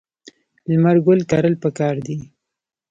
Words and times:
لمر 0.69 0.97
ګل 1.05 1.19
کرل 1.31 1.55
پکار 1.63 1.95
دي. 2.05 2.17